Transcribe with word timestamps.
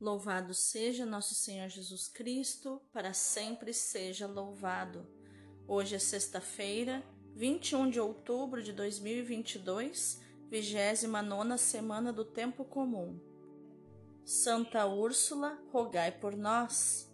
Louvado 0.00 0.54
seja 0.54 1.04
nosso 1.04 1.34
Senhor 1.34 1.68
Jesus 1.68 2.06
Cristo, 2.06 2.80
para 2.92 3.12
sempre 3.12 3.74
seja 3.74 4.28
louvado. 4.28 5.04
Hoje 5.66 5.96
é 5.96 5.98
sexta-feira, 5.98 7.02
21 7.34 7.90
de 7.90 7.98
outubro 7.98 8.62
de 8.62 8.72
2022, 8.72 10.20
29 10.48 11.58
semana 11.58 12.12
do 12.12 12.24
Tempo 12.24 12.64
Comum. 12.64 13.18
Santa 14.24 14.86
Úrsula, 14.86 15.60
rogai 15.72 16.12
por 16.12 16.36
nós. 16.36 17.12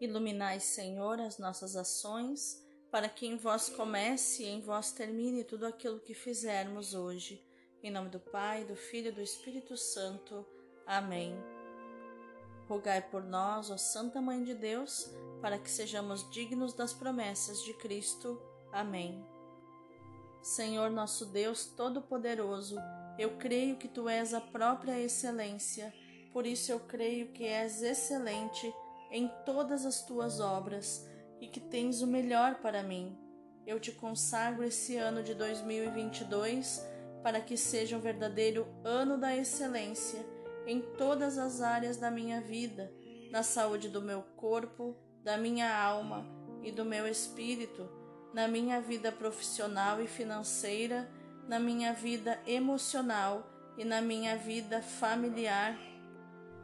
Iluminai, 0.00 0.58
Senhor, 0.58 1.20
as 1.20 1.38
nossas 1.38 1.76
ações, 1.76 2.60
para 2.90 3.08
que 3.08 3.24
em 3.24 3.36
vós 3.36 3.68
comece 3.68 4.42
e 4.42 4.48
em 4.48 4.60
vós 4.60 4.90
termine 4.90 5.44
tudo 5.44 5.64
aquilo 5.64 6.00
que 6.00 6.12
fizermos 6.12 6.92
hoje 6.92 7.48
em 7.82 7.90
nome 7.90 8.10
do 8.10 8.20
Pai, 8.20 8.64
do 8.64 8.76
Filho 8.76 9.08
e 9.08 9.12
do 9.12 9.22
Espírito 9.22 9.74
Santo. 9.76 10.46
Amém. 10.86 11.34
Rogai 12.68 13.00
por 13.00 13.22
nós, 13.22 13.70
ó 13.70 13.76
Santa 13.78 14.20
Mãe 14.20 14.44
de 14.44 14.54
Deus, 14.54 15.10
para 15.40 15.58
que 15.58 15.70
sejamos 15.70 16.30
dignos 16.30 16.74
das 16.74 16.92
promessas 16.92 17.62
de 17.64 17.72
Cristo. 17.74 18.40
Amém. 18.70 19.24
Senhor 20.42 20.90
nosso 20.90 21.26
Deus 21.26 21.64
Todo-Poderoso, 21.64 22.76
eu 23.18 23.36
creio 23.38 23.76
que 23.76 23.88
Tu 23.88 24.08
és 24.08 24.34
a 24.34 24.40
própria 24.40 25.00
excelência, 25.00 25.92
por 26.32 26.46
isso 26.46 26.70
eu 26.70 26.80
creio 26.80 27.32
que 27.32 27.44
és 27.44 27.82
excelente 27.82 28.72
em 29.10 29.26
todas 29.44 29.86
as 29.86 30.02
Tuas 30.02 30.38
obras 30.38 31.06
e 31.40 31.48
que 31.48 31.60
tens 31.60 32.02
o 32.02 32.06
melhor 32.06 32.56
para 32.56 32.82
mim. 32.82 33.18
Eu 33.66 33.80
te 33.80 33.90
consagro 33.90 34.64
esse 34.64 34.96
ano 34.96 35.22
de 35.22 35.34
2022 35.34 36.89
para 37.22 37.40
que 37.40 37.56
seja 37.56 37.96
um 37.96 38.00
verdadeiro 38.00 38.66
ano 38.84 39.18
da 39.18 39.36
excelência 39.36 40.24
em 40.66 40.80
todas 40.80 41.38
as 41.38 41.60
áreas 41.60 41.96
da 41.96 42.10
minha 42.10 42.40
vida, 42.40 42.92
na 43.30 43.42
saúde 43.42 43.88
do 43.88 44.00
meu 44.00 44.22
corpo, 44.36 44.96
da 45.22 45.36
minha 45.36 45.74
alma 45.74 46.26
e 46.62 46.70
do 46.70 46.84
meu 46.84 47.06
espírito, 47.06 47.88
na 48.32 48.46
minha 48.46 48.80
vida 48.80 49.10
profissional 49.10 50.00
e 50.00 50.06
financeira, 50.06 51.10
na 51.48 51.58
minha 51.58 51.92
vida 51.92 52.40
emocional 52.46 53.48
e 53.76 53.84
na 53.84 54.00
minha 54.00 54.36
vida 54.36 54.82
familiar. 54.82 55.78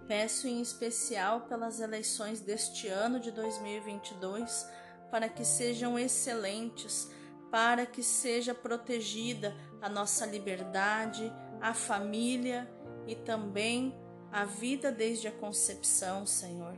Peço 0.07 0.47
em 0.47 0.61
especial 0.61 1.43
pelas 1.43 1.81
eleições 1.81 2.41
deste 2.41 2.87
ano 2.87 3.19
de 3.19 3.33
2022 3.33 4.69
para 5.11 5.29
que 5.29 5.45
sejam 5.45 5.99
excelentes 5.99 7.11
para 7.51 7.87
que 7.87 8.03
seja 8.03 8.55
protegida 8.55 9.57
a 9.87 9.89
nossa 9.89 10.27
liberdade, 10.27 11.33
a 11.61 11.73
família 11.73 12.69
e 13.07 13.15
também 13.15 13.95
a 14.33 14.45
vida 14.45 14.91
desde 14.91 15.29
a 15.29 15.33
concepção, 15.33 16.27
Senhor. 16.27 16.77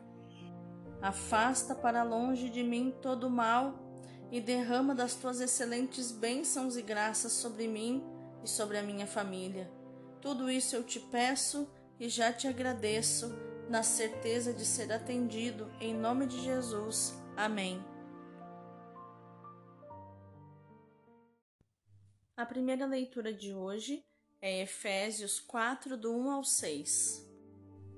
Afasta 1.01 1.75
para 1.75 2.03
longe 2.03 2.51
de 2.51 2.63
mim 2.63 2.95
todo 3.01 3.31
mal 3.31 3.75
e 4.31 4.41
derrama 4.41 4.95
das 4.95 5.15
tuas 5.15 5.41
excelentes 5.41 6.13
bênçãos 6.13 6.77
e 6.77 6.83
graças 6.83 7.33
sobre 7.33 7.67
mim 7.67 8.05
e 8.45 8.49
sobre 8.49 8.77
a 8.77 8.83
minha 8.83 9.07
família. 9.07 9.71
Tudo 10.21 10.51
isso 10.51 10.77
eu 10.77 10.85
te 10.85 11.01
peço 11.01 11.67
e 11.99 12.09
já 12.09 12.33
te 12.33 12.47
agradeço, 12.47 13.35
na 13.71 13.83
certeza 13.83 14.53
de 14.53 14.65
ser 14.65 14.93
atendido, 14.93 15.71
em 15.81 15.95
nome 15.95 16.27
de 16.27 16.41
Jesus. 16.41 17.15
Amém. 17.37 17.98
A 22.39 22.47
primeira 22.47 22.87
leitura 22.87 23.33
de 23.33 23.53
hoje 23.53 24.01
é 24.41 24.63
Efésios 24.63 25.41
4, 25.41 25.97
do 25.97 26.15
1 26.15 26.31
ao 26.31 26.45
6. 26.45 27.29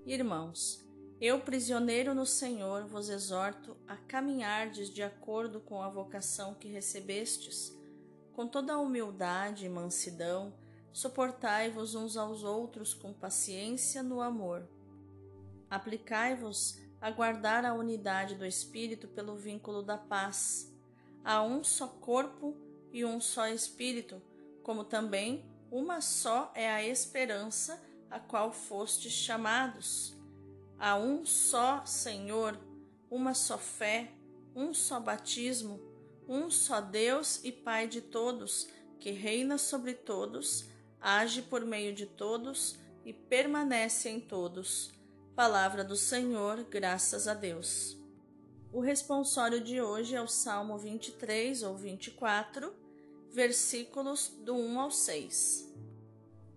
Irmãos, 0.06 0.82
eu, 1.20 1.40
prisioneiro 1.40 2.14
no 2.14 2.24
Senhor, 2.24 2.86
vos 2.86 3.10
exorto 3.10 3.76
a 3.86 3.98
caminhardes 3.98 4.88
de 4.88 5.02
acordo 5.02 5.60
com 5.60 5.82
a 5.82 5.90
vocação 5.90 6.54
que 6.54 6.68
recebestes, 6.68 7.78
com 8.32 8.48
toda 8.48 8.72
a 8.72 8.78
humildade 8.78 9.66
e 9.66 9.68
mansidão, 9.68 10.54
suportai-vos 10.90 11.94
uns 11.94 12.16
aos 12.16 12.42
outros 12.42 12.94
com 12.94 13.12
paciência 13.12 14.02
no 14.02 14.22
amor. 14.22 14.66
Aplicai-vos 15.68 16.80
a 16.98 17.10
guardar 17.10 17.66
a 17.66 17.74
unidade 17.74 18.36
do 18.36 18.46
Espírito 18.46 19.06
pelo 19.06 19.36
vínculo 19.36 19.82
da 19.82 19.98
paz. 19.98 20.74
Há 21.22 21.42
um 21.42 21.62
só 21.62 21.86
corpo 21.86 22.56
e 22.90 23.04
um 23.04 23.20
só 23.20 23.46
Espírito, 23.46 24.29
como 24.62 24.84
também 24.84 25.44
uma 25.70 26.00
só 26.00 26.50
é 26.54 26.70
a 26.70 26.84
esperança 26.84 27.80
a 28.10 28.18
qual 28.18 28.52
fostes 28.52 29.12
chamados. 29.12 30.14
Há 30.78 30.96
um 30.96 31.24
só 31.24 31.84
Senhor, 31.86 32.58
uma 33.10 33.34
só 33.34 33.56
fé, 33.56 34.10
um 34.54 34.74
só 34.74 34.98
batismo, 34.98 35.80
um 36.28 36.50
só 36.50 36.80
Deus 36.80 37.40
e 37.44 37.52
Pai 37.52 37.86
de 37.86 38.00
todos, 38.00 38.68
que 38.98 39.10
reina 39.10 39.58
sobre 39.58 39.94
todos, 39.94 40.64
age 41.00 41.42
por 41.42 41.64
meio 41.64 41.94
de 41.94 42.06
todos 42.06 42.78
e 43.04 43.12
permanece 43.12 44.08
em 44.08 44.20
todos. 44.20 44.90
Palavra 45.36 45.84
do 45.84 45.96
Senhor, 45.96 46.64
graças 46.64 47.28
a 47.28 47.34
Deus. 47.34 47.96
O 48.72 48.80
responsório 48.80 49.60
de 49.60 49.80
hoje 49.80 50.14
é 50.14 50.22
o 50.22 50.28
Salmo 50.28 50.78
23 50.78 51.62
ou 51.62 51.76
24 51.76 52.72
versículos 53.32 54.28
do 54.44 54.54
1 54.54 54.80
ao 54.80 54.90
6. 54.90 55.72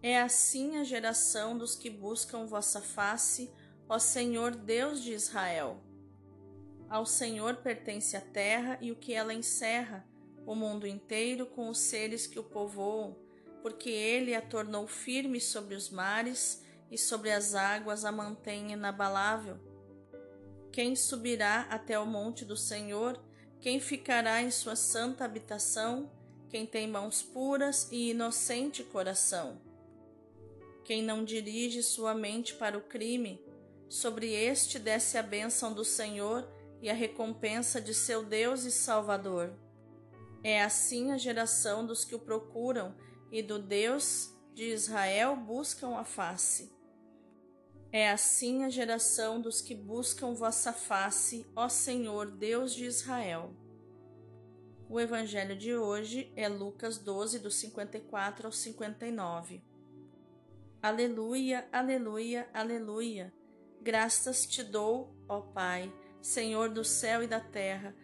É 0.02 0.20
assim 0.20 0.78
a 0.78 0.84
geração 0.84 1.58
dos 1.58 1.76
que 1.76 1.90
buscam 1.90 2.46
vossa 2.46 2.82
face, 2.82 3.50
ó 3.88 4.00
Senhor 4.00 4.56
Deus 4.56 5.02
de 5.02 5.14
Israel. 5.14 5.82
Ao 6.90 7.06
Senhor 7.06 7.58
pertence 7.58 8.18
a 8.18 8.22
terra 8.22 8.78
e 8.82 8.92
o 8.92 8.96
que 8.96 9.14
ela 9.14 9.34
encerra, 9.34 10.06
o 10.46 10.54
mundo 10.54 10.86
inteiro 10.86 11.46
com 11.46 11.70
os 11.70 11.80
seres 11.80 12.28
que 12.28 12.38
o 12.38 12.44
povoam, 12.44 13.16
porque 13.62 13.90
ele 13.90 14.36
a 14.36 14.42
tornou 14.42 14.88
firme 14.88 15.40
sobre 15.40 15.76
os 15.76 15.90
mares 15.90 16.62
e 16.92 16.98
sobre 16.98 17.32
as 17.32 17.56
águas 17.56 18.04
a 18.04 18.12
mantém 18.12 18.74
inabalável. 18.74 19.58
Quem 20.72 20.96
subirá 20.96 21.62
até 21.70 21.98
o 21.98 22.06
monte 22.06 22.44
do 22.44 22.58
Senhor? 22.58 23.18
Quem 23.62 23.80
ficará 23.80 24.42
em 24.42 24.52
sua 24.52 24.76
santa 24.76 25.24
habitação? 25.24 26.12
Quem 26.54 26.68
tem 26.68 26.88
mãos 26.88 27.24
puras 27.24 27.88
e 27.92 28.12
inocente 28.12 28.84
coração. 28.84 29.60
Quem 30.86 31.02
não 31.02 31.26
dirige 31.26 31.82
sua 31.82 32.14
mente 32.14 32.54
para 32.54 32.78
o 32.78 32.82
crime, 32.82 33.44
sobre 33.90 34.32
este 34.32 34.78
desce 34.78 35.18
a 35.18 35.24
bênção 35.24 35.74
do 35.74 35.84
Senhor 35.84 36.48
e 36.80 36.92
a 36.92 36.94
recompensa 36.94 37.82
de 37.82 37.92
seu 37.92 38.24
Deus 38.24 38.66
e 38.66 38.72
Salvador. 38.72 39.52
É 40.44 40.62
assim 40.62 41.12
a 41.12 41.18
geração 41.18 41.84
dos 41.88 42.06
que 42.06 42.14
o 42.14 42.20
procuram 42.20 42.96
e 43.32 43.42
do 43.42 43.58
Deus 43.58 44.32
de 44.54 44.66
Israel 44.66 45.36
buscam 45.36 45.98
a 45.98 46.04
face. 46.04 46.72
É 47.92 48.12
assim 48.12 48.64
a 48.64 48.70
geração 48.70 49.42
dos 49.42 49.60
que 49.60 49.74
buscam 49.74 50.36
vossa 50.36 50.72
face, 50.72 51.48
ó 51.56 51.68
Senhor, 51.68 52.30
Deus 52.30 52.76
de 52.76 52.86
Israel. 52.86 53.63
O 54.94 55.00
evangelho 55.00 55.56
de 55.56 55.76
hoje 55.76 56.32
é 56.36 56.48
Lucas 56.48 57.00
12, 57.00 57.40
do 57.40 57.50
54 57.50 58.46
ao 58.46 58.52
59. 58.52 59.60
Aleluia, 60.84 61.68
aleluia, 61.72 62.48
aleluia. 62.54 63.34
Graças 63.82 64.46
te 64.46 64.62
dou, 64.62 65.12
ó 65.28 65.42
Pai, 65.42 65.92
Senhor 66.22 66.70
do 66.70 66.86
céu 66.86 67.24
e 67.24 67.28
da 67.28 67.40
terra, 67.40 67.96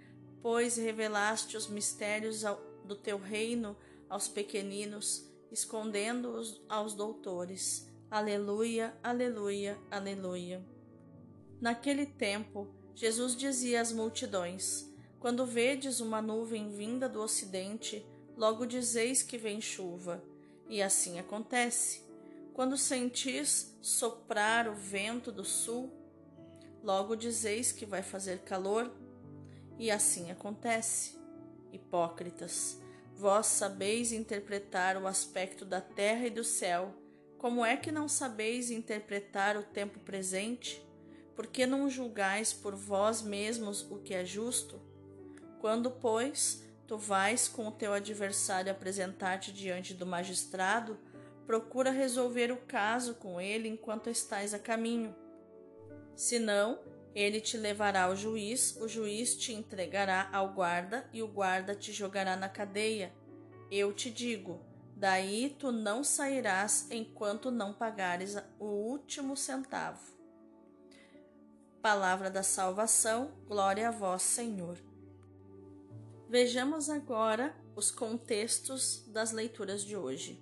pois 0.42 0.78
revelaste 0.78 1.56
os 1.56 1.68
mistérios 1.68 2.42
do 2.84 2.96
teu 2.96 3.20
reino 3.20 3.78
aos 4.10 4.28
pequeninos, 4.28 5.32
escondendo-os 5.52 6.60
aos 6.68 6.96
doutores. 6.96 7.88
Aleluia, 8.10 8.98
aleluia, 9.04 9.78
aleluia. 9.92 10.66
Naquele 11.62 12.08
tempo, 12.08 12.68
Jesus 12.96 13.36
dizia 13.36 13.80
às 13.80 13.92
multidões: 13.92 14.89
quando 15.20 15.46
vedes 15.46 16.00
uma 16.00 16.22
nuvem 16.22 16.70
vinda 16.70 17.10
do 17.10 17.22
ocidente, 17.22 18.06
logo 18.38 18.66
dizeis 18.66 19.22
que 19.22 19.38
vem 19.38 19.60
chuva, 19.60 20.24
e 20.70 20.82
assim 20.82 21.20
acontece. 21.20 22.02
Quando 22.54 22.78
sentis 22.78 23.78
soprar 23.82 24.68
o 24.68 24.74
vento 24.74 25.32
do 25.32 25.44
sul, 25.44 25.92
logo 26.82 27.16
dizeis 27.16 27.72
que 27.72 27.86
vai 27.86 28.02
fazer 28.02 28.40
calor, 28.40 28.92
e 29.78 29.92
assim 29.92 30.32
acontece. 30.32 31.18
Hipócritas, 31.72 32.82
vós 33.16 33.48
sabeis 33.48 34.12
interpretar 34.12 34.96
o 34.96 35.06
aspecto 35.06 35.66
da 35.66 35.82
terra 35.82 36.28
e 36.28 36.30
do 36.30 36.44
céu, 36.44 36.94
como 37.38 37.66
é 37.66 37.78
que 37.78 37.92
não 37.92 38.08
sabeis 38.08 38.72
interpretar 38.72 39.56
o 39.58 39.64
tempo 39.64 40.00
presente? 40.00 40.86
Por 41.36 41.48
que 41.48 41.66
não 41.66 41.90
julgais 41.90 42.52
por 42.52 42.76
vós 42.76 43.22
mesmos 43.22 43.82
o 43.90 44.00
que 44.00 44.14
é 44.14 44.26
justo? 44.26 44.89
Quando, 45.60 45.92
pois, 45.92 46.64
tu 46.88 46.98
vais 46.98 47.48
com 47.48 47.68
o 47.68 47.72
teu 47.72 47.94
adversário 47.94 48.72
apresentar-te 48.72 49.52
diante 49.52 49.94
do 49.94 50.06
magistrado, 50.06 50.98
procura 51.46 51.92
resolver 51.92 52.52
o 52.52 52.58
caso 52.58 53.16
com 53.16 53.42
ele 53.42 53.68
enquanto 53.68 54.10
estás 54.10 54.54
a 54.54 54.60
caminho. 54.60 55.16
Senão, 56.16 56.80
ele 57.14 57.42
te 57.42 57.58
levará 57.58 58.04
ao 58.04 58.16
juiz, 58.16 58.78
o 58.80 58.88
juiz 58.88 59.36
te 59.36 59.54
entregará 59.54 60.30
ao 60.32 60.54
guarda 60.54 61.10
e 61.12 61.22
o 61.22 61.28
guarda 61.28 61.76
te 61.76 61.92
jogará 61.92 62.36
na 62.36 62.48
cadeia. 62.48 63.14
Eu 63.72 63.92
te 63.94 64.10
digo: 64.10 64.62
daí 64.96 65.56
tu 65.60 65.72
não 65.72 66.04
sairás 66.04 66.88
enquanto 66.92 67.52
não 67.52 67.74
pagares 67.74 68.38
o 68.60 68.66
último 68.66 69.36
centavo. 69.36 70.18
Palavra 71.82 72.30
da 72.30 72.44
salvação, 72.44 73.32
glória 73.48 73.88
a 73.88 73.92
vós, 73.92 74.22
Senhor. 74.22 74.89
Vejamos 76.30 76.92
agora 76.92 77.56
os 77.76 77.90
contextos 77.90 79.04
das 79.08 79.32
leituras 79.32 79.84
de 79.84 79.98
hoje. 79.98 80.40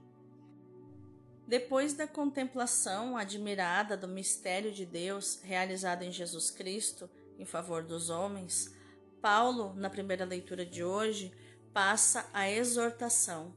Depois 1.48 1.94
da 1.94 2.06
contemplação 2.06 3.16
admirada 3.16 3.96
do 3.96 4.06
mistério 4.06 4.70
de 4.70 4.86
Deus 4.86 5.40
realizado 5.42 6.04
em 6.04 6.12
Jesus 6.12 6.52
Cristo 6.52 7.10
em 7.40 7.46
favor 7.46 7.84
dos 7.84 8.10
homens, 8.10 8.76
Paulo, 9.22 9.74
na 9.76 9.90
primeira 9.90 10.26
leitura 10.26 10.66
de 10.66 10.84
hoje, 10.84 11.32
passa 11.72 12.30
a 12.34 12.52
exortação. 12.52 13.56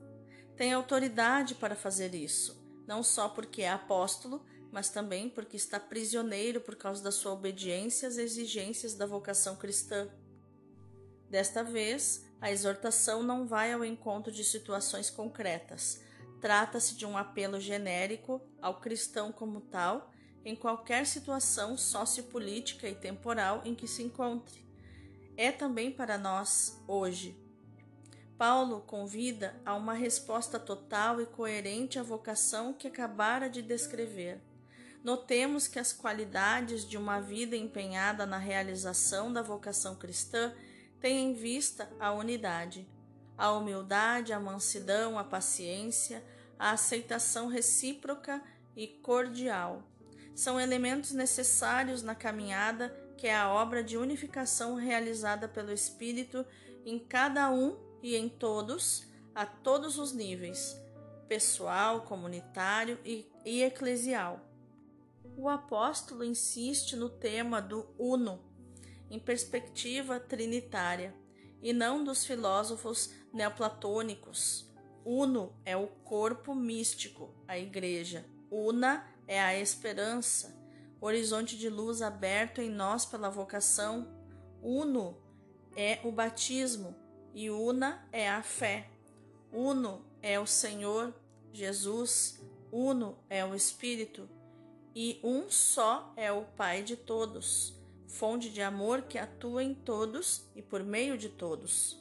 Tem 0.57 0.73
autoridade 0.73 1.57
para 1.57 1.75
fazer 1.75 2.15
isso, 2.15 2.65
não 2.87 3.03
só 3.03 3.29
porque 3.29 3.63
é 3.63 3.71
apóstolo, 3.71 4.47
mas 4.71 4.89
também 4.89 5.29
porque 5.29 5.57
está 5.57 5.81
prisioneiro 5.81 6.61
por 6.61 6.77
causa 6.77 7.03
da 7.03 7.11
sua 7.11 7.33
obediência 7.33 8.07
às 8.07 8.19
exigências 8.19 8.95
da 8.95 9.05
vocação 9.05 9.57
cristã. 9.57 10.09
Desta 11.31 11.65
vez, 11.65 12.27
a 12.41 12.51
exortação 12.51 13.23
não 13.23 13.47
vai 13.47 13.73
ao 13.73 13.85
encontro 13.85 14.33
de 14.33 14.45
situações 14.45 15.09
concretas, 15.09 16.03
Trata-se 16.41 16.95
de 16.95 17.05
um 17.05 17.19
apelo 17.19 17.61
genérico 17.61 18.41
ao 18.63 18.81
cristão 18.81 19.31
como 19.31 19.61
tal, 19.61 20.11
em 20.43 20.57
qualquer 20.57 21.07
situação 21.07 21.77
sociopolítica 21.77 22.89
e 22.89 22.95
temporal 22.95 23.61
em 23.65 23.75
que 23.75 23.87
se 23.87 24.03
encontre. 24.03 24.65
É 25.37 25.53
também 25.53 25.91
para 25.91 26.17
nós, 26.17 26.83
hoje. 26.89 27.39
Paulo 28.39 28.81
convida 28.81 29.55
a 29.67 29.75
uma 29.75 29.93
resposta 29.93 30.59
total 30.59 31.21
e 31.21 31.27
coerente 31.27 31.99
à 31.99 32.03
vocação 32.03 32.73
que 32.73 32.89
acabara 32.89 33.51
de 33.51 33.61
descrever. 33.61 34.41
Notemos 35.05 35.69
que 35.69 35.79
as 35.79 35.93
qualidades 35.93 36.89
de 36.89 36.97
uma 36.97 37.21
vida 37.21 37.55
empenhada 37.55 38.25
na 38.25 38.39
realização 38.39 39.31
da 39.31 39.43
vocação 39.43 39.95
cristã 39.95 40.55
têm 41.01 41.31
em 41.31 41.35
vista 41.35 41.91
a 41.99 42.13
unidade 42.13 42.87
a 43.41 43.53
humildade, 43.53 44.35
a 44.35 44.39
mansidão, 44.39 45.19
a 45.19 45.25
paciência, 45.25 46.23
a 46.59 46.73
aceitação 46.73 47.49
recíproca 47.49 48.43
e 48.77 48.87
cordial. 48.87 49.83
São 50.35 50.61
elementos 50.61 51.13
necessários 51.13 52.03
na 52.03 52.15
caminhada 52.15 52.95
que 53.17 53.27
é 53.27 53.35
a 53.35 53.51
obra 53.51 53.83
de 53.83 53.97
unificação 53.97 54.75
realizada 54.75 55.49
pelo 55.49 55.73
Espírito 55.73 56.45
em 56.85 56.99
cada 56.99 57.51
um 57.51 57.79
e 58.03 58.15
em 58.15 58.29
todos, 58.29 59.07
a 59.35 59.47
todos 59.47 59.99
os 59.99 60.13
níveis, 60.13 60.79
pessoal, 61.27 62.03
comunitário 62.03 62.99
e, 63.07 63.27
e 63.43 63.63
eclesial. 63.63 64.41
O 65.35 65.49
apóstolo 65.49 66.25
insiste 66.25 66.95
no 66.95 67.09
tema 67.09 67.61
do 67.61 67.89
uno, 67.99 68.39
em 69.11 69.19
perspectiva 69.19 70.21
trinitária, 70.21 71.15
e 71.63 71.73
não 71.73 72.03
dos 72.03 72.25
filósofos 72.25 73.13
neoplatônicos. 73.33 74.71
Uno 75.05 75.55
é 75.65 75.77
o 75.77 75.87
corpo 75.87 76.55
místico, 76.55 77.35
a 77.47 77.59
igreja. 77.59 78.25
Una 78.51 79.07
é 79.27 79.41
a 79.41 79.59
esperança, 79.59 80.59
horizonte 81.01 81.59
de 81.59 81.69
luz 81.69 82.01
aberto 82.01 82.61
em 82.61 82.71
nós 82.71 83.05
pela 83.05 83.31
vocação. 83.31 84.09
Uno 84.63 85.17
é 85.77 86.01
o 86.05 86.11
batismo 86.11 86.95
e 87.35 87.51
una 87.51 88.07
é 88.13 88.29
a 88.29 88.43
fé. 88.43 88.89
Uno 89.53 90.05
é 90.23 90.39
o 90.39 90.47
Senhor 90.47 91.15
Jesus, 91.53 92.41
uno 92.71 93.19
é 93.29 93.45
o 93.45 93.55
Espírito 93.55 94.29
e 94.95 95.21
um 95.23 95.51
só 95.51 96.13
é 96.17 96.31
o 96.33 96.45
Pai 96.45 96.83
de 96.83 96.97
todos, 96.97 97.80
fonte 98.11 98.51
de 98.51 98.61
amor 98.61 99.03
que 99.03 99.19
atua 99.19 99.63
em 99.63 99.73
todos 99.73 100.45
e 100.55 100.61
por 100.61 100.83
meio 100.83 101.17
de 101.17 101.29
todos. 101.29 101.99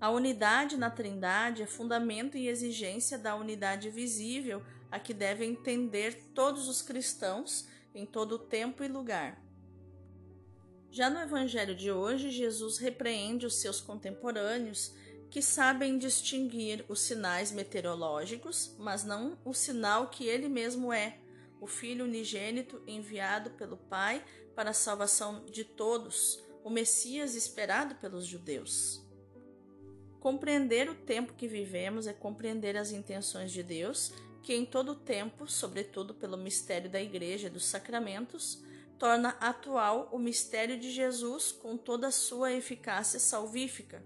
A 0.00 0.10
unidade 0.10 0.76
na 0.76 0.90
Trindade 0.90 1.62
é 1.62 1.66
fundamento 1.66 2.36
e 2.36 2.48
exigência 2.48 3.16
da 3.16 3.34
unidade 3.34 3.88
visível 3.88 4.62
a 4.90 4.98
que 4.98 5.14
devem 5.14 5.52
entender 5.52 6.30
todos 6.34 6.68
os 6.68 6.82
cristãos 6.82 7.66
em 7.94 8.04
todo 8.04 8.38
tempo 8.38 8.84
e 8.84 8.88
lugar. 8.88 9.42
Já 10.90 11.08
no 11.08 11.20
Evangelho 11.20 11.74
de 11.74 11.90
hoje, 11.90 12.30
Jesus 12.30 12.78
repreende 12.78 13.46
os 13.46 13.56
seus 13.56 13.80
contemporâneos 13.80 14.94
que 15.30 15.40
sabem 15.40 15.98
distinguir 15.98 16.84
os 16.88 17.00
sinais 17.00 17.50
meteorológicos, 17.50 18.74
mas 18.78 19.04
não 19.04 19.38
o 19.44 19.52
sinal 19.52 20.08
que 20.08 20.26
ele 20.26 20.48
mesmo 20.48 20.92
é, 20.92 21.18
o 21.60 21.66
Filho 21.66 22.04
unigênito 22.04 22.82
enviado 22.86 23.50
pelo 23.50 23.76
Pai 23.76 24.22
para 24.56 24.70
a 24.70 24.74
salvação 24.74 25.44
de 25.44 25.62
todos, 25.62 26.42
o 26.64 26.70
Messias 26.70 27.36
esperado 27.36 27.94
pelos 27.96 28.26
judeus. 28.26 29.04
Compreender 30.18 30.88
o 30.88 30.94
tempo 30.94 31.34
que 31.34 31.46
vivemos 31.46 32.06
é 32.06 32.12
compreender 32.12 32.76
as 32.76 32.90
intenções 32.90 33.52
de 33.52 33.62
Deus, 33.62 34.12
que 34.42 34.54
em 34.54 34.64
todo 34.64 34.92
o 34.92 34.96
tempo, 34.96 35.46
sobretudo 35.46 36.14
pelo 36.14 36.38
mistério 36.38 36.90
da 36.90 37.00
Igreja 37.00 37.48
e 37.48 37.50
dos 37.50 37.66
sacramentos, 37.66 38.64
torna 38.98 39.36
atual 39.40 40.08
o 40.10 40.18
mistério 40.18 40.80
de 40.80 40.90
Jesus 40.90 41.52
com 41.52 41.76
toda 41.76 42.08
a 42.08 42.12
sua 42.12 42.52
eficácia 42.52 43.20
salvífica. 43.20 44.02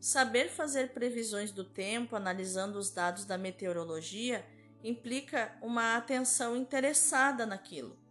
Saber 0.00 0.48
fazer 0.48 0.92
previsões 0.92 1.52
do 1.52 1.64
tempo 1.64 2.16
analisando 2.16 2.78
os 2.78 2.90
dados 2.90 3.24
da 3.24 3.38
meteorologia 3.38 4.44
implica 4.82 5.56
uma 5.62 5.96
atenção 5.96 6.56
interessada 6.56 7.46
naquilo. 7.46 8.05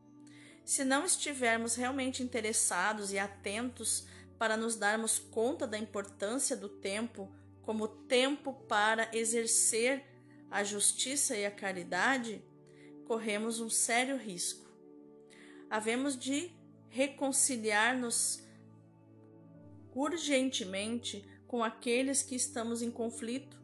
Se 0.66 0.84
não 0.84 1.06
estivermos 1.06 1.76
realmente 1.76 2.24
interessados 2.24 3.14
e 3.14 3.20
atentos 3.20 4.08
para 4.38 4.58
nos 4.58 4.76
darmos 4.76 5.20
conta 5.20 5.68
da 5.68 5.78
importância 5.78 6.58
do 6.58 6.68
tempo 6.68 7.32
como 7.62 7.88
tempo 7.88 8.52
para 8.68 9.10
exercer 9.16 10.04
a 10.50 10.64
justiça 10.64 11.38
e 11.38 11.46
a 11.46 11.52
caridade, 11.52 12.44
corremos 13.06 13.60
um 13.60 13.70
sério 13.70 14.18
risco. 14.18 14.70
Havemos 15.70 16.18
de 16.18 16.52
reconciliar-nos 16.90 18.44
urgentemente 19.94 21.28
com 21.48 21.64
aqueles 21.64 22.24
que 22.24 22.36
estamos 22.36 22.82
em 22.82 22.90
conflito. 22.90 23.58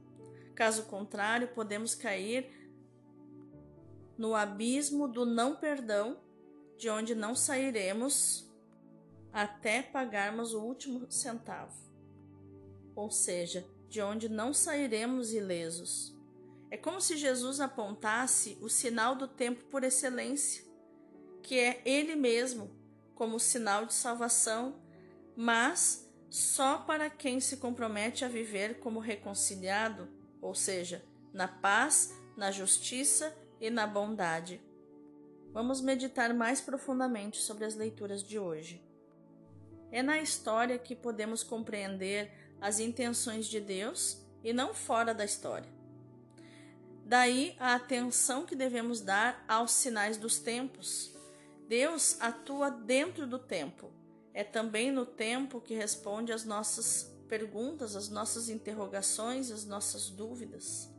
Caso 0.53 0.83
contrário, 0.83 1.47
podemos 1.49 1.95
cair 1.95 2.49
no 4.17 4.35
abismo 4.35 5.07
do 5.07 5.25
não 5.25 5.55
perdão, 5.55 6.19
de 6.81 6.89
onde 6.89 7.13
não 7.13 7.35
sairemos 7.35 8.51
até 9.31 9.83
pagarmos 9.83 10.55
o 10.55 10.61
último 10.61 11.05
centavo. 11.11 11.77
Ou 12.95 13.11
seja, 13.11 13.63
de 13.87 14.01
onde 14.01 14.27
não 14.27 14.51
sairemos 14.51 15.31
ilesos. 15.31 16.17
É 16.71 16.77
como 16.77 16.99
se 16.99 17.17
Jesus 17.17 17.59
apontasse 17.59 18.57
o 18.59 18.67
sinal 18.67 19.15
do 19.15 19.27
tempo 19.27 19.63
por 19.65 19.83
excelência, 19.83 20.65
que 21.43 21.59
é 21.59 21.83
Ele 21.85 22.15
mesmo, 22.15 22.71
como 23.13 23.39
sinal 23.39 23.85
de 23.85 23.93
salvação, 23.93 24.81
mas 25.35 26.11
só 26.31 26.79
para 26.79 27.11
quem 27.11 27.39
se 27.39 27.57
compromete 27.57 28.25
a 28.25 28.27
viver 28.27 28.79
como 28.79 28.99
reconciliado, 28.99 30.09
ou 30.41 30.55
seja, 30.55 31.05
na 31.31 31.47
paz, 31.47 32.11
na 32.35 32.49
justiça 32.49 33.37
e 33.59 33.69
na 33.69 33.85
bondade. 33.85 34.59
Vamos 35.53 35.81
meditar 35.81 36.33
mais 36.33 36.61
profundamente 36.61 37.37
sobre 37.41 37.65
as 37.65 37.75
leituras 37.75 38.23
de 38.23 38.39
hoje. 38.39 38.81
É 39.91 40.01
na 40.01 40.21
história 40.21 40.79
que 40.79 40.95
podemos 40.95 41.43
compreender 41.43 42.31
as 42.61 42.79
intenções 42.79 43.47
de 43.47 43.59
Deus 43.59 44.17
e 44.43 44.53
não 44.53 44.73
fora 44.73 45.13
da 45.13 45.25
história. 45.25 45.69
Daí 47.05 47.53
a 47.59 47.75
atenção 47.75 48.45
que 48.45 48.55
devemos 48.55 49.01
dar 49.01 49.43
aos 49.45 49.71
sinais 49.73 50.15
dos 50.15 50.39
tempos. 50.39 51.13
Deus 51.67 52.15
atua 52.21 52.69
dentro 52.69 53.27
do 53.27 53.37
tempo. 53.37 53.91
É 54.33 54.45
também 54.45 54.89
no 54.89 55.05
tempo 55.05 55.59
que 55.59 55.73
responde 55.73 56.31
às 56.31 56.45
nossas 56.45 57.11
perguntas, 57.27 57.97
às 57.97 58.07
nossas 58.07 58.47
interrogações, 58.47 59.51
às 59.51 59.65
nossas 59.65 60.09
dúvidas. 60.09 60.89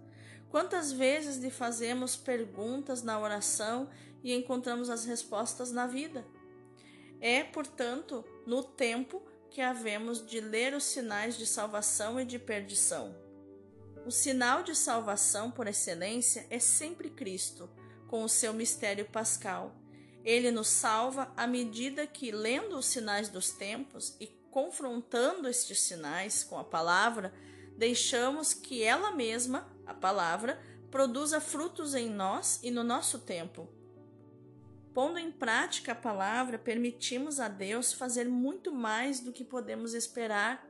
Quantas 0.50 0.92
vezes 0.92 1.38
lhe 1.38 1.50
fazemos 1.50 2.14
perguntas 2.14 3.02
na 3.02 3.18
oração 3.18 3.88
e 4.22 4.32
encontramos 4.32 4.88
as 4.88 5.04
respostas 5.04 5.70
na 5.70 5.86
vida? 5.86 6.24
É, 7.20 7.44
portanto, 7.44 8.24
no 8.46 8.62
tempo 8.62 9.22
que 9.50 9.60
havemos 9.60 10.26
de 10.26 10.40
ler 10.40 10.74
os 10.74 10.84
sinais 10.84 11.36
de 11.36 11.46
salvação 11.46 12.18
e 12.18 12.24
de 12.24 12.38
perdição. 12.38 13.14
O 14.04 14.10
sinal 14.10 14.62
de 14.62 14.74
salvação 14.74 15.50
por 15.50 15.66
excelência 15.66 16.46
é 16.50 16.58
sempre 16.58 17.10
Cristo, 17.10 17.70
com 18.08 18.24
o 18.24 18.28
seu 18.28 18.52
mistério 18.52 19.04
pascal. 19.04 19.76
Ele 20.24 20.50
nos 20.50 20.68
salva 20.68 21.32
à 21.36 21.46
medida 21.46 22.06
que, 22.06 22.32
lendo 22.32 22.76
os 22.76 22.86
sinais 22.86 23.28
dos 23.28 23.50
tempos 23.50 24.16
e 24.18 24.26
confrontando 24.50 25.48
estes 25.48 25.80
sinais 25.82 26.42
com 26.42 26.58
a 26.58 26.64
palavra, 26.64 27.32
deixamos 27.76 28.52
que 28.52 28.82
ela 28.82 29.12
mesma, 29.12 29.70
a 29.86 29.94
palavra, 29.94 30.60
produza 30.90 31.40
frutos 31.40 31.94
em 31.94 32.10
nós 32.10 32.58
e 32.62 32.70
no 32.70 32.82
nosso 32.82 33.18
tempo. 33.18 33.68
Pondo 34.94 35.18
em 35.18 35.30
prática 35.30 35.92
a 35.92 35.94
palavra, 35.94 36.58
permitimos 36.58 37.40
a 37.40 37.48
Deus 37.48 37.92
fazer 37.92 38.28
muito 38.28 38.72
mais 38.72 39.20
do 39.20 39.32
que 39.32 39.44
podemos 39.44 39.94
esperar 39.94 40.66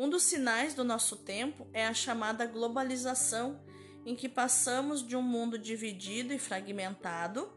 um 0.00 0.08
dos 0.08 0.22
sinais 0.22 0.74
do 0.74 0.84
nosso 0.84 1.16
tempo 1.16 1.66
é 1.72 1.84
a 1.84 1.92
chamada 1.92 2.46
globalização, 2.46 3.60
em 4.06 4.14
que 4.14 4.28
passamos 4.28 5.04
de 5.04 5.16
um 5.16 5.22
mundo 5.22 5.58
dividido 5.58 6.32
e 6.32 6.38
fragmentado, 6.38 7.52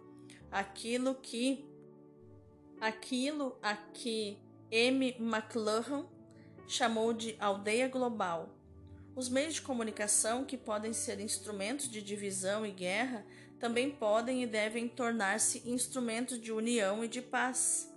aquilo 0.51 1.13
que 1.13 1.63
aquilo 2.79 3.59
a 3.61 3.75
que 3.75 4.39
M. 4.71 5.15
McLuhan 5.19 6.07
chamou 6.67 7.13
de 7.13 7.35
aldeia 7.39 7.87
global. 7.87 8.57
Os 9.15 9.29
meios 9.29 9.53
de 9.53 9.61
comunicação, 9.61 10.43
que 10.43 10.57
podem 10.57 10.93
ser 10.93 11.19
instrumentos 11.19 11.87
de 11.87 12.01
divisão 12.01 12.65
e 12.65 12.71
guerra, 12.71 13.23
também 13.61 13.91
podem 13.91 14.41
e 14.41 14.47
devem 14.47 14.89
tornar-se 14.89 15.61
instrumentos 15.69 16.41
de 16.41 16.51
união 16.51 17.03
e 17.03 17.07
de 17.07 17.21
paz. 17.21 17.93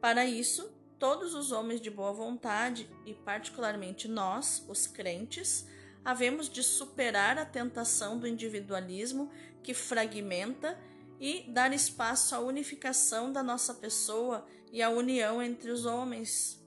Para 0.00 0.24
isso, 0.24 0.72
todos 0.96 1.34
os 1.34 1.50
homens 1.50 1.80
de 1.80 1.90
boa 1.90 2.12
vontade, 2.12 2.88
e 3.04 3.12
particularmente 3.12 4.06
nós, 4.06 4.64
os 4.68 4.86
crentes, 4.86 5.66
havemos 6.04 6.48
de 6.48 6.62
superar 6.62 7.36
a 7.36 7.44
tentação 7.44 8.16
do 8.16 8.28
individualismo 8.28 9.28
que 9.60 9.74
fragmenta 9.74 10.78
e 11.18 11.50
dar 11.50 11.72
espaço 11.74 12.34
à 12.36 12.38
unificação 12.38 13.32
da 13.32 13.42
nossa 13.42 13.74
pessoa 13.74 14.46
e 14.70 14.80
à 14.80 14.88
união 14.88 15.42
entre 15.42 15.72
os 15.72 15.84
homens. 15.84 16.64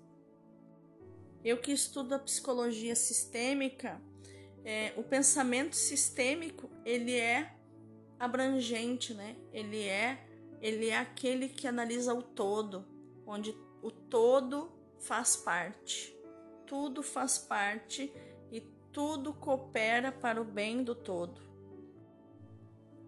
Eu 1.41 1.57
que 1.57 1.71
estudo 1.71 2.15
a 2.15 2.19
psicologia 2.19 2.95
sistêmica, 2.95 4.01
é, 4.65 4.93
o 4.97 5.03
pensamento 5.03 5.75
sistêmico 5.75 6.69
ele 6.85 7.15
é 7.15 7.62
abrangente, 8.19 9.13
né? 9.13 9.35
Ele 9.51 9.83
é 9.83 10.27
ele 10.63 10.87
é 10.87 10.97
aquele 10.97 11.49
que 11.49 11.67
analisa 11.67 12.13
o 12.13 12.23
todo, 12.23 12.85
onde 13.27 13.53
o 13.81 13.91
todo 13.91 14.71
faz 14.97 15.35
parte. 15.35 16.17
Tudo 16.65 17.03
faz 17.03 17.37
parte 17.37 18.13
e 18.49 18.61
tudo 18.93 19.33
coopera 19.33 20.09
para 20.09 20.41
o 20.41 20.45
bem 20.45 20.81
do 20.81 20.95
todo. 20.95 21.41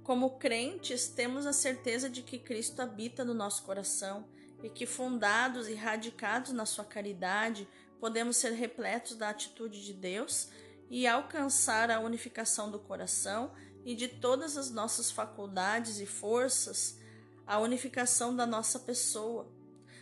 Como 0.04 0.38
crentes, 0.38 1.08
temos 1.08 1.46
a 1.46 1.54
certeza 1.54 2.10
de 2.10 2.22
que 2.22 2.38
Cristo 2.38 2.82
habita 2.82 3.24
no 3.24 3.34
nosso 3.34 3.64
coração 3.64 4.28
e 4.62 4.70
que, 4.70 4.86
fundados 4.86 5.70
e 5.70 5.76
radicados 5.76 6.52
na 6.52 6.66
sua 6.66 6.84
caridade, 6.84 7.68
podemos 8.02 8.36
ser 8.36 8.52
repletos 8.52 9.16
da 9.16 9.30
atitude 9.30 9.82
de 9.84 9.94
Deus 9.94 10.50
e 10.90 11.08
alcançar 11.08 11.90
a 11.90 12.02
unificação 12.02 12.70
do 12.70 12.80
coração 12.80 13.54
e 13.86 13.96
de 13.96 14.08
todas 14.08 14.58
as 14.58 14.72
nossas 14.72 15.12
faculdades 15.12 16.00
e 16.00 16.08
forças, 16.08 16.98
a 17.46 17.60
unificação 17.60 18.36
da 18.36 18.48
nossa 18.48 18.80
pessoa, 18.80 19.48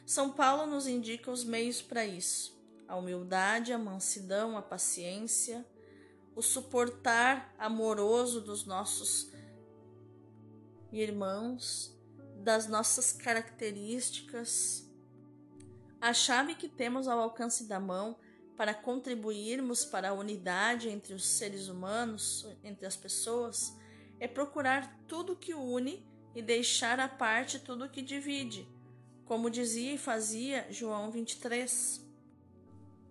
são 0.06 0.32
Paulo 0.32 0.66
nos 0.66 0.88
indica 0.88 1.30
os 1.30 1.44
meios 1.44 1.82
para 1.82 2.06
isso: 2.06 2.58
a 2.88 2.96
humildade, 2.96 3.74
a 3.74 3.78
mansidão, 3.78 4.58
a 4.58 4.62
paciência, 4.62 5.66
o 6.34 6.42
suportar 6.42 7.54
amoroso 7.60 8.40
dos 8.40 8.66
nossos 8.66 9.32
irmãos, 10.92 11.94
das 12.38 12.68
nossas 12.68 13.12
características. 13.12 14.90
A 16.00 16.14
chave 16.14 16.56
que 16.56 16.68
temos 16.68 17.08
ao 17.08 17.20
alcance 17.20 17.66
da 17.66 17.80
mão 17.80 18.18
para 18.58 18.74
contribuirmos 18.74 19.84
para 19.86 20.10
a 20.10 20.14
unidade 20.14 20.90
entre 20.90 21.14
os 21.14 21.28
seres 21.28 21.68
humanos, 21.68 22.48
entre 22.64 22.86
as 22.86 22.96
pessoas, 22.96 23.76
é 24.20 24.28
procurar 24.28 25.00
tudo 25.08 25.36
que 25.36 25.54
une 25.54 26.06
e 26.36 26.42
deixar 26.42 27.00
à 27.00 27.08
parte 27.08 27.60
tudo 27.60 27.90
que 27.90 28.02
divide 28.02 28.68
como 29.26 29.50
dizia 29.50 29.94
e 29.94 29.98
fazia 29.98 30.68
João 30.70 31.10
23. 31.10 32.02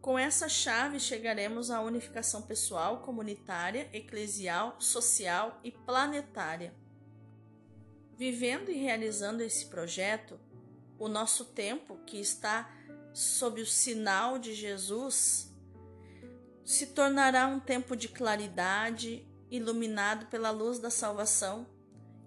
Com 0.01 0.19
essa 0.19 0.49
chave 0.49 0.99
chegaremos 0.99 1.71
à 1.71 1.81
unificação 1.81 2.43
pessoal, 2.43 3.01
comunitária, 3.01 3.89
eclesial, 3.93 4.77
social 4.81 5.61
e 5.63 5.71
planetária. 5.71 6.75
Vivendo 8.17 8.71
e 8.71 8.75
realizando 8.75 9.43
esse 9.43 9.67
projeto, 9.67 10.39
o 10.99 11.09
nosso 11.09 11.47
tempo, 11.47 11.99
que 12.07 12.21
está 12.21 12.71
sob 13.13 13.61
o 13.61 13.67
sinal 13.67 14.39
de 14.39 14.55
Jesus, 14.55 15.53
se 16.65 16.87
tornará 16.87 17.47
um 17.47 17.61
tempo 17.61 17.97
de 17.97 18.09
claridade, 18.09 19.27
iluminado 19.51 20.27
pela 20.27 20.51
luz 20.51 20.79
da 20.79 20.91
salvação, 20.91 21.67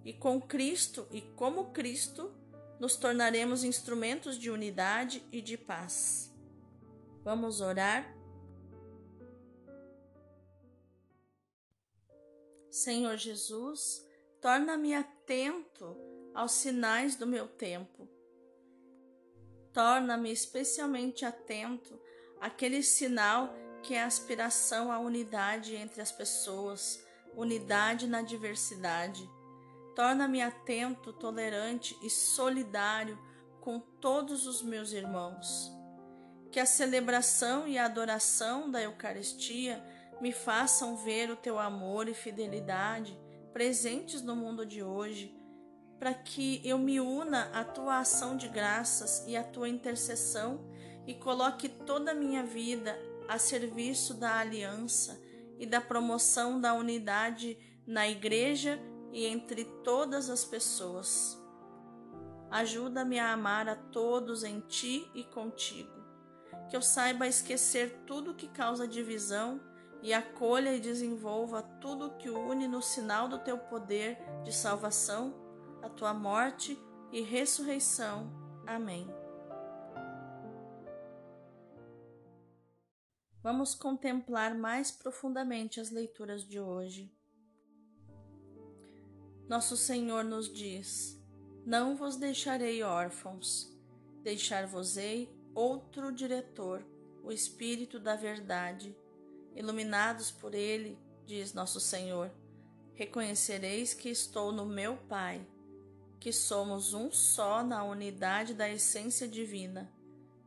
e 0.04 0.12
com 0.12 0.40
Cristo 0.40 1.06
e 1.10 1.20
como 1.20 1.72
Cristo 1.72 2.32
nos 2.78 2.96
tornaremos 2.96 3.64
instrumentos 3.64 4.38
de 4.38 4.50
unidade 4.50 5.26
e 5.32 5.40
de 5.40 5.56
paz. 5.56 6.32
Vamos 7.24 7.60
orar? 7.60 8.14
Senhor 12.70 13.16
Jesus, 13.16 14.06
torna-me 14.40 14.94
atento 14.94 15.96
aos 16.34 16.52
sinais 16.52 17.16
do 17.16 17.26
meu 17.26 17.48
tempo. 17.48 18.15
Torna-me 19.76 20.32
especialmente 20.32 21.26
atento 21.26 22.00
àquele 22.40 22.82
sinal 22.82 23.54
que 23.82 23.94
é 23.94 24.02
a 24.02 24.06
aspiração 24.06 24.90
à 24.90 24.98
unidade 24.98 25.76
entre 25.76 26.00
as 26.00 26.10
pessoas, 26.10 27.04
unidade 27.36 28.06
na 28.06 28.22
diversidade 28.22 29.28
Torna-me 29.96 30.42
atento, 30.42 31.10
tolerante 31.10 31.98
e 32.02 32.10
solidário 32.10 33.18
com 33.62 33.80
todos 33.80 34.46
os 34.46 34.60
meus 34.60 34.92
irmãos. 34.92 35.72
Que 36.52 36.60
a 36.60 36.66
celebração 36.66 37.66
e 37.66 37.78
a 37.78 37.86
adoração 37.86 38.70
da 38.70 38.82
Eucaristia 38.82 39.82
me 40.20 40.32
façam 40.32 40.98
ver 40.98 41.30
o 41.30 41.36
teu 41.36 41.58
amor 41.58 42.10
e 42.10 42.14
fidelidade 42.14 43.18
presentes 43.54 44.20
no 44.20 44.36
mundo 44.36 44.66
de 44.66 44.82
hoje, 44.82 45.34
para 45.98 46.12
que 46.12 46.60
eu 46.64 46.78
me 46.78 47.00
una 47.00 47.50
à 47.52 47.64
tua 47.64 47.98
ação 47.98 48.36
de 48.36 48.48
graças 48.48 49.24
e 49.26 49.36
à 49.36 49.42
tua 49.42 49.68
intercessão 49.68 50.60
e 51.06 51.14
coloque 51.14 51.68
toda 51.68 52.10
a 52.10 52.14
minha 52.14 52.42
vida 52.42 52.98
a 53.28 53.38
serviço 53.38 54.14
da 54.14 54.38
aliança 54.38 55.20
e 55.58 55.66
da 55.66 55.80
promoção 55.80 56.60
da 56.60 56.74
unidade 56.74 57.58
na 57.86 58.08
Igreja 58.08 58.78
e 59.12 59.24
entre 59.24 59.64
todas 59.82 60.28
as 60.28 60.44
pessoas. 60.44 61.40
Ajuda-me 62.50 63.18
a 63.18 63.32
amar 63.32 63.68
a 63.68 63.74
todos 63.74 64.44
em 64.44 64.60
ti 64.60 65.10
e 65.14 65.24
contigo. 65.24 65.96
Que 66.68 66.76
eu 66.76 66.82
saiba 66.82 67.26
esquecer 67.26 68.02
tudo 68.06 68.34
que 68.34 68.48
causa 68.48 68.86
divisão 68.86 69.60
e 70.02 70.12
acolha 70.12 70.74
e 70.74 70.80
desenvolva 70.80 71.62
tudo 71.80 72.16
que 72.18 72.28
une 72.28 72.68
no 72.68 72.82
sinal 72.82 73.28
do 73.28 73.38
teu 73.38 73.58
poder 73.58 74.18
de 74.44 74.52
salvação, 74.52 75.34
a 75.86 75.90
tua 75.90 76.12
morte 76.12 76.78
e 77.12 77.20
ressurreição. 77.20 78.30
Amém. 78.66 79.08
Vamos 83.42 83.74
contemplar 83.76 84.56
mais 84.56 84.90
profundamente 84.90 85.78
as 85.78 85.90
leituras 85.90 86.42
de 86.42 86.58
hoje. 86.58 87.14
Nosso 89.48 89.76
Senhor 89.76 90.24
nos 90.24 90.52
diz: 90.52 91.22
Não 91.64 91.96
vos 91.96 92.16
deixarei 92.16 92.82
órfãos, 92.82 93.72
deixar-vos-ei 94.24 95.32
outro 95.54 96.10
diretor, 96.10 96.84
o 97.22 97.30
Espírito 97.30 98.00
da 98.00 98.16
Verdade. 98.16 98.96
Iluminados 99.54 100.32
por 100.32 100.54
ele, 100.54 100.98
diz 101.24 101.54
nosso 101.54 101.78
Senhor, 101.78 102.30
reconhecereis 102.94 103.94
que 103.94 104.08
estou 104.08 104.50
no 104.50 104.66
meu 104.66 104.96
Pai, 104.96 105.46
que 106.20 106.32
somos 106.32 106.94
um 106.94 107.10
só 107.10 107.62
na 107.62 107.84
unidade 107.84 108.54
da 108.54 108.68
essência 108.68 109.28
divina, 109.28 109.92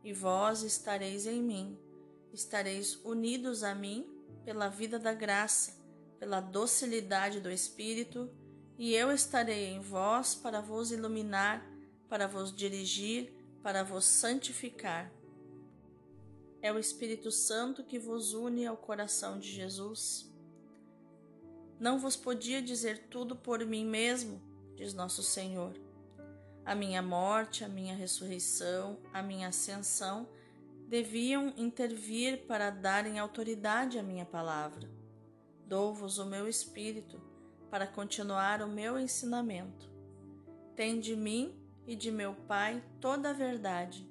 e 0.04 0.14
vós 0.14 0.64
estareis 0.64 1.26
em 1.26 1.42
mim, 1.42 1.78
estareis 2.34 2.96
unidos 3.04 3.64
a 3.64 3.76
mim 3.76 4.08
pela 4.44 4.70
vida 4.70 4.98
da 4.98 5.14
graça, 5.14 5.78
pela 6.20 6.40
docilidade 6.40 7.40
do 7.40 7.52
Espírito 7.52 8.30
e 8.80 8.96
eu 8.96 9.12
estarei 9.12 9.66
em 9.66 9.82
vós 9.82 10.34
para 10.34 10.62
vos 10.62 10.90
iluminar, 10.90 11.70
para 12.08 12.30
vos 12.30 12.56
dirigir, 12.56 13.30
para 13.62 13.84
vos 13.84 14.06
santificar. 14.06 15.12
É 16.62 16.72
o 16.72 16.80
Espírito 16.80 17.30
Santo 17.30 17.84
que 17.84 18.00
vos 18.00 18.34
une 18.34 18.66
ao 18.66 18.78
coração 18.78 19.38
de 19.38 19.52
Jesus. 19.52 20.34
Não 21.78 22.00
vos 22.00 22.16
podia 22.16 22.62
dizer 22.62 23.10
tudo 23.10 23.36
por 23.36 23.66
mim 23.66 23.86
mesmo, 23.86 24.42
diz 24.80 24.94
nosso 24.94 25.22
Senhor. 25.22 25.74
A 26.66 26.74
minha 26.74 27.02
morte, 27.02 27.66
a 27.66 27.68
minha 27.68 27.94
ressurreição, 27.94 28.98
a 29.14 29.22
minha 29.22 29.50
ascensão 29.50 30.26
deviam 30.88 31.54
intervir 31.58 32.48
para 32.48 32.70
darem 32.70 33.20
autoridade 33.20 34.00
à 34.00 34.04
minha 34.04 34.26
palavra. 34.26 34.90
Dou-vos 35.66 36.18
o 36.18 36.26
meu 36.26 36.48
espírito 36.48 37.22
para 37.70 37.86
continuar 37.86 38.62
o 38.62 38.70
meu 38.70 38.98
ensinamento. 38.98 39.92
Tem 40.78 40.98
de 40.98 41.14
mim 41.14 41.54
e 41.86 41.94
de 41.94 42.10
meu 42.10 42.34
Pai 42.34 42.82
toda 43.02 43.32
a 43.32 43.34
verdade. 43.34 44.10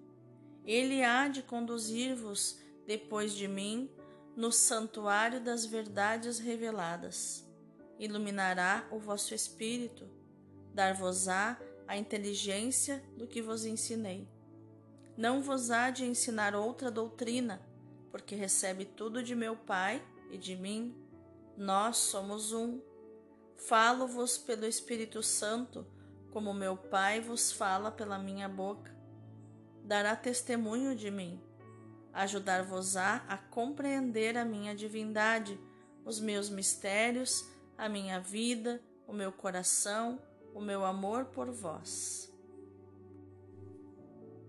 Ele 0.67 1.03
há 1.03 1.29
de 1.29 1.43
conduzir-vos 1.43 2.61
depois 2.87 3.33
de 3.33 3.49
mim 3.49 3.91
no 4.37 4.53
santuário 4.53 5.41
das 5.41 5.65
verdades 5.65 6.39
reveladas 6.39 7.49
iluminará 7.99 8.87
o 8.91 8.99
vosso 8.99 9.35
espírito, 9.35 10.09
dar-vos-á 10.79 11.59
a 11.89 11.97
inteligência 11.97 13.03
do 13.17 13.27
que 13.27 13.43
vos 13.43 13.65
ensinei. 13.65 14.29
Não 15.17 15.43
vos 15.43 15.73
há 15.73 15.91
de 15.91 16.05
ensinar 16.05 16.55
outra 16.55 16.89
doutrina, 16.89 17.61
porque 18.13 18.37
recebe 18.37 18.85
tudo 18.85 19.21
de 19.21 19.35
meu 19.35 19.57
Pai 19.57 20.01
e 20.31 20.39
de 20.39 20.55
mim. 20.55 20.95
Nós 21.57 21.97
somos 21.97 22.53
um. 22.53 22.81
Falo-vos 23.57 24.39
pelo 24.39 24.67
Espírito 24.67 25.21
Santo, 25.21 25.85
como 26.31 26.55
meu 26.55 26.77
Pai 26.77 27.21
vos 27.21 27.51
fala 27.51 27.91
pela 27.91 28.17
minha 28.17 28.49
boca. 28.49 28.97
Dará 29.83 30.15
testemunho 30.15 30.95
de 30.95 31.11
mim. 31.11 31.43
Ajudar-vos-á 32.13 33.25
a 33.27 33.37
compreender 33.37 34.39
a 34.39 34.45
minha 34.45 34.77
divindade, 34.77 35.59
os 36.05 36.21
meus 36.21 36.49
mistérios 36.49 37.45
a 37.77 37.89
minha 37.89 38.19
vida, 38.19 38.83
o 39.07 39.13
meu 39.13 39.31
coração, 39.31 40.21
o 40.59 40.61
meu 40.61 40.85
amor 40.85 41.27
por 41.27 41.53
vós. 41.53 42.33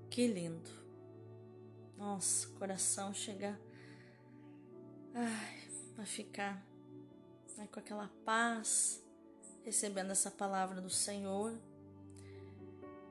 Que 0.09 0.25
lindo! 0.27 0.71
Nossa, 1.95 2.47
coração 2.57 3.13
chega 3.13 3.59
ai, 5.13 5.69
a 5.99 6.05
ficar 6.05 6.65
ai, 7.59 7.67
com 7.67 7.79
aquela 7.79 8.09
paz, 8.25 9.03
recebendo 9.63 10.09
essa 10.09 10.31
palavra 10.31 10.81
do 10.81 10.89
Senhor. 10.89 11.53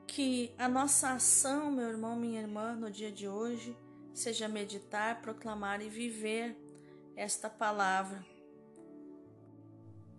Que 0.05 0.53
a 0.57 0.67
nossa 0.67 1.13
ação, 1.13 1.71
meu 1.71 1.87
irmão, 1.87 2.17
minha 2.17 2.41
irmã, 2.41 2.75
no 2.75 2.91
dia 2.91 3.11
de 3.11 3.29
hoje, 3.29 3.77
seja 4.13 4.49
meditar, 4.49 5.21
proclamar 5.21 5.81
e 5.81 5.87
viver 5.87 6.57
esta 7.15 7.49
palavra 7.49 8.25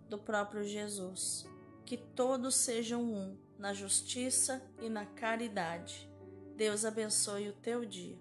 do 0.09 0.17
próprio 0.17 0.63
Jesus. 0.63 1.45
Que 1.85 1.97
todos 1.97 2.55
sejam 2.55 3.01
um 3.03 3.37
na 3.57 3.73
justiça 3.73 4.61
e 4.81 4.89
na 4.89 5.05
caridade. 5.05 6.09
Deus 6.55 6.85
abençoe 6.85 7.49
o 7.49 7.53
teu 7.53 7.85
dia. 7.85 8.17